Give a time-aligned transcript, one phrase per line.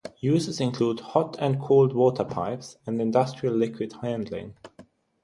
[0.21, 4.55] Uses include hot and cold water pipes, and industrial liquid handling.